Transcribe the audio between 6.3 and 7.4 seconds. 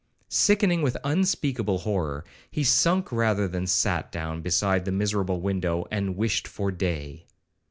for day.'